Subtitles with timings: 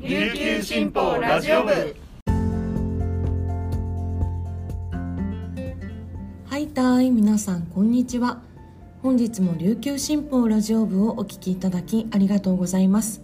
[0.00, 1.72] 琉球新報ラジオ部。
[6.44, 8.40] はいたい皆さんこんにちは。
[9.02, 13.22] 本日も琉球新報ラジオ部をお聞きいただきありがとうございます。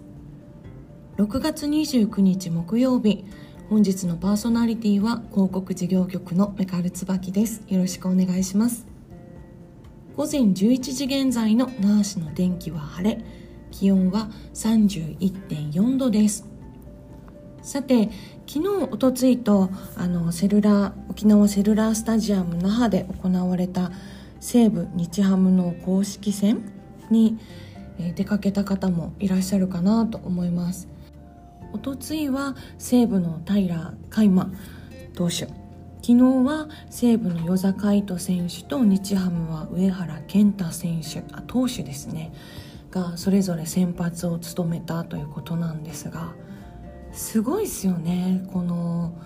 [1.16, 3.24] 6月29日木曜日
[3.70, 7.62] 本日のパーソナリティは広告事業局のメカル椿です。
[7.68, 8.84] よろしくお願いします。
[10.16, 13.24] 午前11時現在の那覇市の天気は晴れ
[13.70, 16.52] 気温は31.4度です。
[17.64, 18.10] さて
[18.46, 23.90] 昨日おとついとあのセルラー沖縄セルラースタジアム那覇で行われた
[24.38, 26.70] 西武日ハムの公式戦
[27.10, 27.38] に、
[27.98, 30.88] え出かけた方もいらっしゃるかなと思います。
[31.72, 34.50] おとついは西武の平海馬
[35.14, 35.46] 投手。
[35.46, 35.52] 昨
[36.02, 42.30] 日は西武の与座海人選手と日ハムは上原健太選手あ投手ですね。
[42.90, 46.34] がそれぞれ先発を務めたということなんですが
[47.14, 48.46] すごいですよね。
[48.52, 49.16] この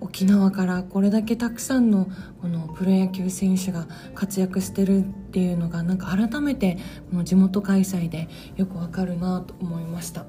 [0.00, 2.08] 沖縄からこれだけたくさんの
[2.40, 6.76] このプロ野球選手が活躍してるっていうのがなんか改めて
[7.10, 10.26] この地元開催でよくわかるなと思いました。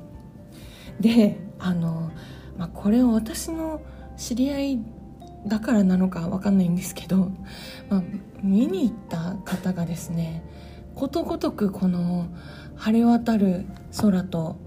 [0.99, 2.11] であの、
[2.57, 3.81] まあ、これを私の
[4.15, 4.79] 知り合い
[5.47, 7.31] だからなのかわかんないんですけど、
[7.89, 8.03] まあ、
[8.41, 10.43] 見に行った方がですね
[10.95, 12.27] ことごとくこの
[12.75, 13.65] 晴れ渡る
[13.97, 14.57] 空と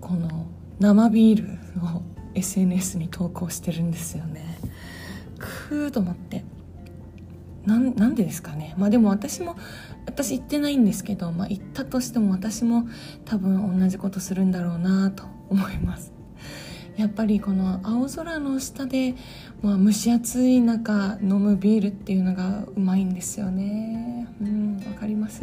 [0.00, 0.46] この
[0.84, 2.02] 生ビールを
[2.34, 4.58] SNS に投稿してるんですよね。
[5.38, 6.44] くーと思って。
[7.64, 8.74] なんでですかね。
[8.76, 9.56] まあでも私も
[10.04, 12.86] 私行ってないんですけど、まあ、行ったとしても私も
[13.24, 16.12] 多分同じことするんだろうなと思います。
[16.98, 19.14] やっぱりこの青空の下で、
[19.62, 24.28] まあ、蒸し暑い中飲むビールっていうのがうまいんですよね。
[24.42, 25.42] うんわかります？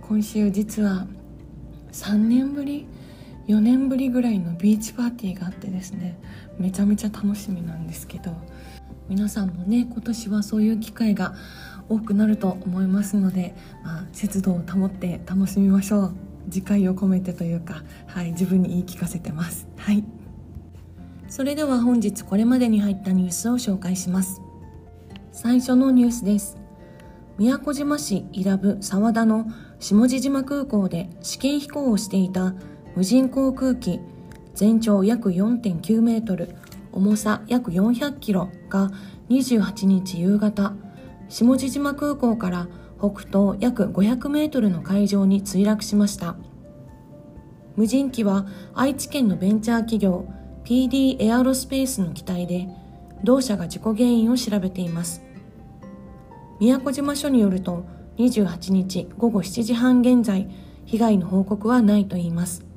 [0.00, 1.06] 今週実は
[1.92, 2.86] 3年ぶり
[3.48, 6.18] 4年ぶりぐらいのビーチパーティーがあってですね
[6.58, 8.34] めちゃめちゃ楽しみなんですけど
[9.08, 11.34] 皆さんもね今年はそういう機会が
[11.88, 16.14] 多くなると思いますので、まあ、節度を保って楽しみましょう。
[16.46, 19.68] 自戒を込めてというか、はい、自分に言い聞かせてます。
[19.76, 20.04] はい。
[21.28, 24.40] それでは本日これまでに入ったニュースを紹介します。
[25.32, 26.56] 最初のニュースです。
[27.38, 29.46] 宮古島市伊良部沢田の
[29.80, 32.54] 下地島空港で試験飛行をしていた
[32.94, 34.00] 無人航空機
[34.54, 36.54] 全長約4.9メートル
[36.92, 38.90] 重さ約400キロが
[39.30, 40.74] 28日夕方
[41.28, 46.36] 下地島空港から北東約500メートルの海上に墜落しました。
[47.74, 50.26] 無人機は愛知県のベンチャー企業
[50.64, 52.68] PD エアロスペースの機体で
[53.24, 55.22] 同社が事故原因を調べています。
[56.60, 57.84] 宮古島署によると
[58.18, 60.48] 28日午後7時半現在
[60.84, 62.71] 被害の報告はないといいます。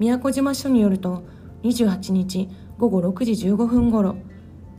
[0.00, 1.24] 宮古島署によると
[1.62, 4.16] 28日午後6時15分ごろ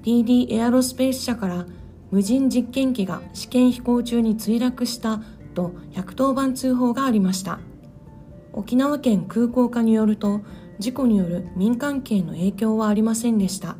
[0.02, 1.68] TD エアロスペース社から
[2.10, 5.22] 無人実験機が試験飛行中に墜落した
[5.54, 7.60] と110番通報がありました。
[8.52, 10.42] 沖縄県空港課によると
[10.80, 13.78] 事故による民間系の影響はありませんでした。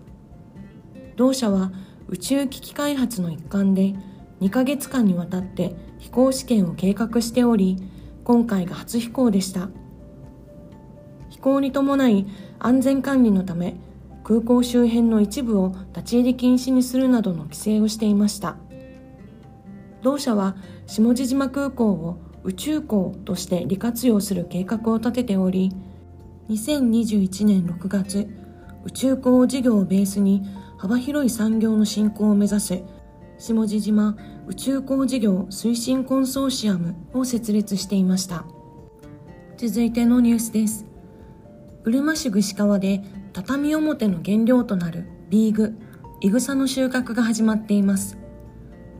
[1.16, 1.72] 同社は
[2.08, 3.96] 宇宙機器開発の一環で
[4.42, 7.78] 2ヶ月間にわたって飛行試験を計画しており
[8.24, 9.70] 今回が初飛行でした。
[11.42, 12.28] 行に伴い
[12.60, 13.76] 安全管理のため
[14.24, 18.56] 空港周辺の一部を立ち入り禁止にするなどの規制をしていました。
[20.02, 20.56] 同社は
[20.88, 25.72] 下地島空港を宇宙港として利活用する計画を立てており
[26.50, 28.28] 2021年6月
[28.84, 30.44] 宇宙港事業をベースに
[30.78, 32.82] 幅広い産業の振興を目指す
[33.38, 38.46] 下地島宇宙港事業推進コンソーシアムを設立していました。
[39.58, 40.91] 続いてのニュースです。
[41.84, 43.04] うるま市串川で
[43.34, 45.74] 畳表の原料となるビーグ、
[46.20, 48.20] イグサの収穫が始まっています。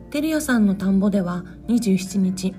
[0.10, 2.56] テルヤさんの田んぼでは27日、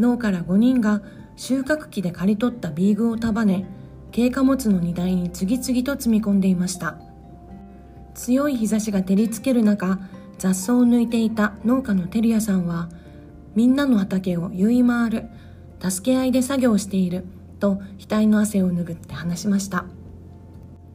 [0.00, 1.02] 農家ら5人が
[1.36, 3.66] 収穫機で刈り取ったビーグを束ね、
[4.12, 6.98] 軽貨物の荷台に次々と積み込んでいました。
[8.14, 10.00] 強い日差しが照りつける中、
[10.38, 12.88] 雑草を抜いていた農家のテルヤさんは、
[13.54, 15.26] みんなの畑を言い回る、
[15.78, 17.24] 助け合いで作業している
[17.60, 19.84] と額の汗を拭って話しました。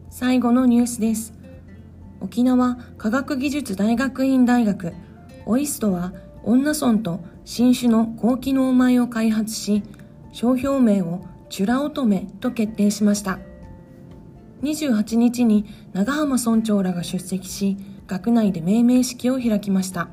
[0.09, 1.33] 最後のニュースです。
[2.19, 4.93] 沖縄科学技術大学院大学
[5.45, 6.11] オイストは
[6.43, 9.83] 女村と新種の高機能米を開発し
[10.31, 13.39] 商標名をチュラ乙女と決定しました。
[14.63, 17.77] 28日に長浜村長らが出席し
[18.07, 20.09] 学内で命名式を開きました。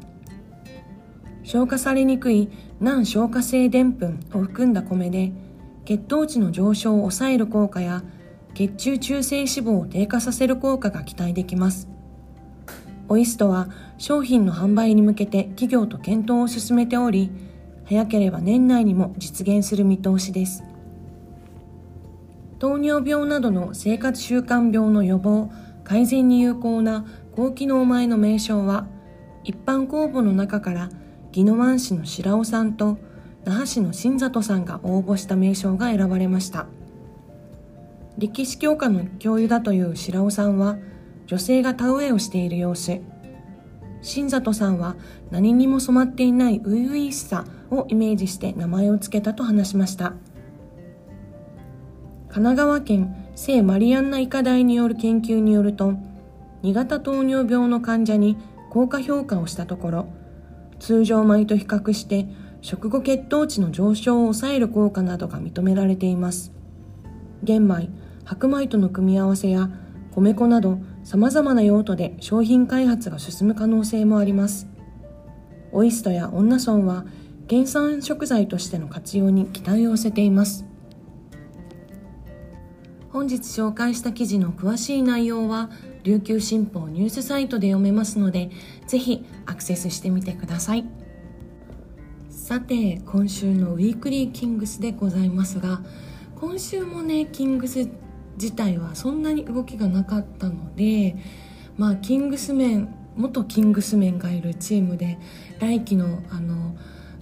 [1.45, 2.51] 消化されにくい
[2.81, 5.33] 難消化性でんぷんを含んだ米で
[5.85, 8.03] 血糖値の上昇を抑える効果や
[8.55, 11.89] 血中中性脂肪を低下させる効果が期待できます。
[13.09, 13.69] オイストは
[13.99, 17.31] 商品の販売に向けて企業と検討を進めており
[17.85, 20.65] 早ければ年内にも実現する見通しです。
[22.59, 25.51] 糖尿病などの生活習慣病の予防
[25.83, 28.87] 改善に有効な高機能米の名称は
[29.43, 30.89] 一般公募の中から
[31.33, 32.99] 宜野湾市の白尾さんと
[33.45, 36.67] 那覇市の新里さんが応募した名称が選ばれました。
[38.19, 40.77] 歴史教科の教諭だという白尾さんは
[41.27, 43.01] 女性が田植えをしている様子。
[44.03, 44.97] 新里さんは
[45.31, 50.15] 何にも染まっていない初々しさをイメージして名前を付けたと話しました。
[52.29, 55.95] 神奈川県聖マリアンナ医科大による研究によると
[56.63, 58.37] 2型糖尿病の患者に
[58.71, 60.07] 効果評価をしたところ
[60.79, 62.27] 通常米と比較して
[62.63, 66.53] 食後血糖値の上昇を抑える効果などが認められています。
[67.43, 67.91] 玄米
[68.25, 69.69] 白米との組み合わせや
[70.13, 74.69] 米粉など様々な用途で商品開発が進む可能性もあります。
[75.73, 77.05] オイストや女村は
[77.51, 80.65] 原産食材としての活用に期待を寄せています。
[83.11, 85.71] 本日紹介した記事の詳しい内容は
[86.05, 88.51] 琉球新報ニュースサイトで読めますので
[88.87, 91.02] ぜひアクセスしてみてください。
[92.43, 95.81] さて今週のウィークリーキングスでございますが
[96.35, 97.89] 今週もねキングス
[98.35, 101.15] 自体はそんなに動きがなかったので
[101.77, 105.21] まあキングスメン元キングスメンがいるチームで
[105.61, 106.77] 来季のあの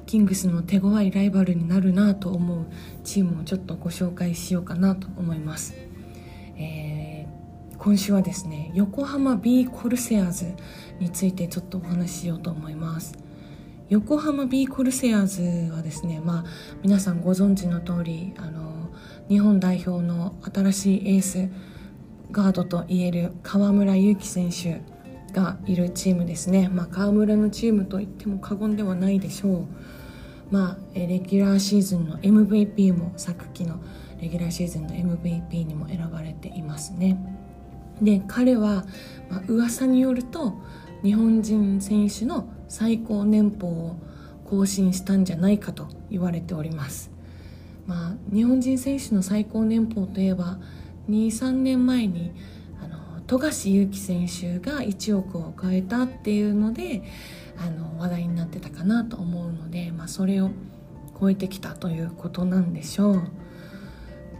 [0.06, 2.66] キングスの手強いライバルになるなと思う
[3.04, 5.74] チームをちょっとご紹介しようかなと思います、
[6.56, 10.54] えー、今週はですね横浜 B コルセアーズ
[10.98, 13.29] についてちょっとお話ししようと思います。
[13.90, 16.44] 横浜 B コルセアーズはですねまあ
[16.80, 18.88] 皆さんご存知の通りあの
[19.28, 21.48] 日本代表の新しいエース
[22.30, 24.80] ガードといえる河村勇輝選手
[25.32, 29.66] がいるチームですね、まあ、河村のチームといっても過言ではないでしょう、
[30.52, 33.80] まあ、レギュラーシーズンの MVP も昨季の
[34.20, 37.18] レギュラーシーズンの MVP にも選ばれていますね。
[38.00, 38.84] で彼は、
[39.28, 40.54] まあ、噂によると
[41.02, 43.96] 日本人選手の最高年俸を
[44.44, 47.10] 更新したんじゃないかと言われております
[47.90, 50.58] まあ、日本人選手の最高年俸といえば
[51.08, 52.32] 23年前に
[53.26, 57.02] 富樫勇樹選手が1億を超えたっていうので
[57.58, 60.50] あの話題になってたかなと思うので、まあ、それを
[61.20, 63.22] 超えてきたということなんでしょう。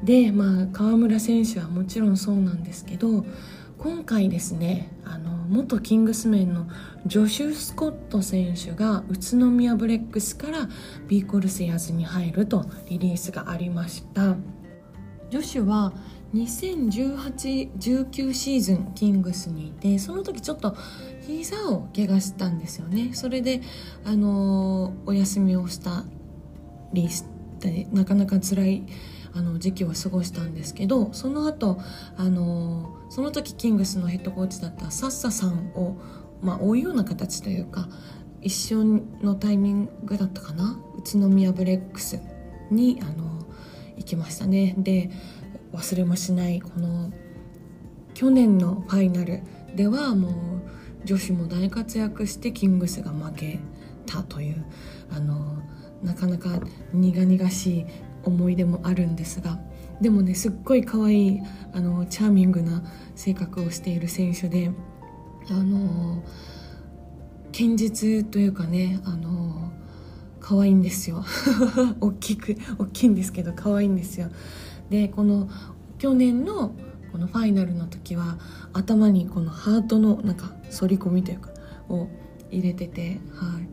[0.03, 3.25] で、まあ、河村選手はもちろんそうなんですけど
[3.79, 6.69] 今回ですねあの元キングスメンの
[7.06, 10.69] ジョシュ・スコット選手が宇都宮ブレックスから
[11.08, 14.37] ビーコルセアーズに入るとリリースがありました。
[15.31, 15.93] ジョシュは
[16.35, 20.76] 2018-19シーズンキングスにいてその時ちょっと
[21.26, 23.11] 膝を怪我したんですよね。
[23.14, 23.61] それで
[24.05, 26.05] あのお休みをした
[26.93, 27.25] りし
[27.58, 28.85] てなかなか辛い
[29.32, 31.79] あの時期を過ごしたんですけどその後
[32.17, 35.97] あのその時キングスのヘッドコーチだったサッサさんを、
[36.43, 37.88] まあ、追うような形というか
[38.41, 40.81] 一緒のタイミングだったかな？
[40.99, 42.19] 宇都宮ブレックス
[42.71, 43.47] にあの
[43.97, 44.75] 行きましたね。
[44.79, 45.11] で
[45.73, 47.12] 忘れもしないこの
[48.15, 49.43] 去年のファイナル
[49.77, 50.32] ではもう
[51.05, 53.60] 女子も大活躍してキングスが負け
[54.06, 54.65] たという
[55.10, 55.63] あの
[56.03, 56.60] なかなか
[56.93, 57.87] 苦々しい
[58.24, 59.58] 思い出もあるんですが
[60.00, 61.41] でもねすっごい可愛い
[61.72, 62.82] あのチャーミングな
[63.15, 64.70] 性格をしている選手で
[65.50, 66.22] あの
[67.53, 69.72] 堅実というかねあの
[70.41, 71.22] 可愛いんですよ。
[72.00, 74.29] 大きく大きいんですけど可愛いんですよ。
[74.89, 75.48] でこの
[75.98, 76.74] 去年の
[77.12, 78.39] このファイナルの時は
[78.72, 81.50] 頭にこのハートのなんか反り込みというか
[81.89, 82.08] を
[82.50, 83.69] 入れててはい。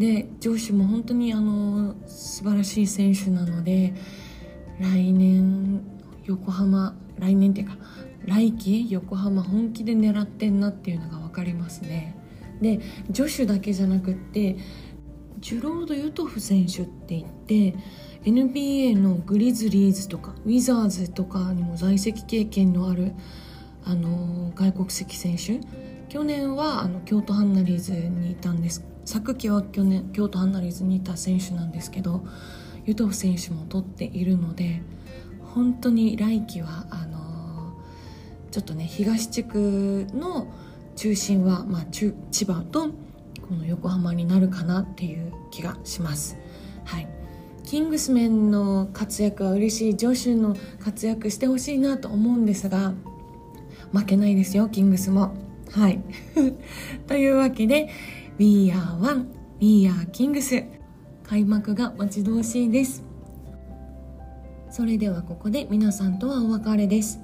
[0.00, 3.92] で上司も本当にあの素晴らしい選手なので
[4.80, 5.82] 来年
[6.24, 7.76] 横浜来年っていうか
[8.24, 12.16] 来季横浜本気で狙ってんなっていうのが分かりますね。
[12.62, 12.80] で
[13.10, 14.56] 女子だけじゃなくって
[15.38, 17.74] ジュロード・ユトフ選手って言って
[18.24, 23.12] NBA のグリズリーズとかウィザーズとかにも在籍経験のある
[23.84, 25.60] あの外国籍選手
[26.08, 32.24] 去年はあの京都ハンナリーズにいたんです昨季は去年京都ハンナリーズにいた選手なんですけど
[32.86, 34.82] ユトフ選手も取っているので
[35.54, 37.74] 本当に来季はあの
[38.50, 40.52] ちょっとね東地区の
[40.96, 42.14] 中心は、まあ、千
[42.46, 46.36] 葉とこの横浜になるかなっていう気がします。
[46.84, 47.08] はい。
[47.64, 52.94] キングスメンの活躍は嬉しいジョシュの活躍してほしいなと思うんですが
[53.92, 55.34] 負けないですよキングスも。
[55.70, 56.00] はい。
[57.06, 57.88] というわけで
[58.40, 59.26] We are one.
[59.60, 60.64] We are Kings.
[61.24, 63.04] 開幕が待ち遠しいです。
[64.70, 67.20] それではここで皆さんとはお別れです。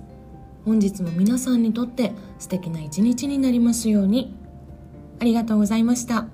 [0.67, 4.37] 本日も皆さんにとって素敵な一日になりますように。
[5.19, 6.27] ありがとうございました。